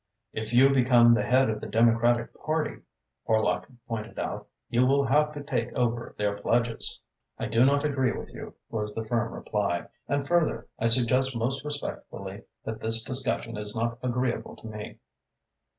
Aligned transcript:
"If 0.33 0.51
you 0.51 0.71
become 0.73 1.11
the 1.11 1.21
head 1.21 1.47
of 1.51 1.61
the 1.61 1.67
Democratic 1.67 2.33
Party," 2.43 2.81
Horlock 3.27 3.67
pointed 3.87 4.17
out, 4.17 4.47
"you 4.67 4.83
will 4.87 5.03
have 5.05 5.31
to 5.33 5.43
take 5.43 5.71
over 5.73 6.15
their 6.17 6.35
pledges." 6.35 6.99
"I 7.37 7.45
do 7.45 7.63
not 7.65 7.83
agree 7.83 8.11
with 8.11 8.33
you," 8.33 8.55
was 8.71 8.95
the 8.95 9.05
firm 9.05 9.31
reply, 9.31 9.89
"and 10.07 10.27
further, 10.27 10.67
I 10.79 10.87
suggest 10.87 11.37
most 11.37 11.63
respectfully 11.63 12.41
that 12.65 12.79
this 12.79 13.03
discussion 13.03 13.57
is 13.57 13.75
not 13.75 13.99
agreeable 14.01 14.55
to 14.55 14.65
me." 14.67 14.97